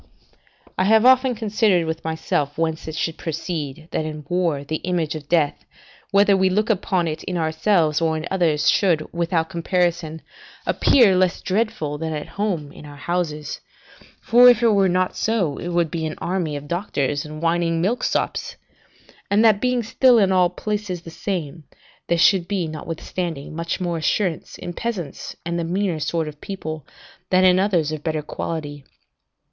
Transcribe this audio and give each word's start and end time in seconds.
I 0.79 0.85
have 0.85 1.05
often 1.05 1.35
considered 1.35 1.85
with 1.85 2.03
myself 2.03 2.57
whence 2.57 2.87
it 2.87 2.95
should 2.95 3.19
proceed, 3.19 3.87
that 3.91 4.03
in 4.03 4.25
war 4.27 4.63
the 4.63 4.77
image 4.77 5.13
of 5.13 5.29
death, 5.29 5.63
whether 6.09 6.35
we 6.35 6.49
look 6.49 6.71
upon 6.71 7.07
it 7.07 7.23
in 7.25 7.37
ourselves 7.37 8.01
or 8.01 8.17
in 8.17 8.25
others, 8.31 8.67
should, 8.71 9.07
without 9.13 9.49
comparison, 9.51 10.23
appear 10.65 11.15
less 11.15 11.39
dreadful 11.39 11.99
than 11.99 12.13
at 12.13 12.29
home 12.29 12.71
in 12.71 12.83
our 12.83 12.93
own 12.93 12.97
houses 12.97 13.61
(for 14.19 14.49
if 14.49 14.63
it 14.63 14.69
were 14.69 14.89
not 14.89 15.15
so, 15.15 15.59
it 15.59 15.67
would 15.67 15.91
be 15.91 16.07
an 16.07 16.15
army 16.17 16.55
of 16.55 16.67
doctors 16.67 17.23
and 17.23 17.39
whining 17.43 17.79
milksops), 17.79 18.55
and 19.29 19.45
that 19.45 19.61
being 19.61 19.83
still 19.83 20.17
in 20.17 20.31
all 20.31 20.49
places 20.49 21.03
the 21.03 21.11
same, 21.11 21.63
there 22.07 22.17
should 22.17 22.47
be, 22.47 22.67
notwithstanding, 22.67 23.55
much 23.55 23.79
more 23.79 23.97
assurance 23.97 24.57
in 24.57 24.73
peasants 24.73 25.35
and 25.45 25.59
the 25.59 25.63
meaner 25.63 25.99
sort 25.99 26.27
of 26.27 26.41
people, 26.41 26.87
than 27.29 27.43
in 27.45 27.59
others 27.59 27.91
of 27.91 28.01
better 28.03 28.23
quality. 28.23 28.83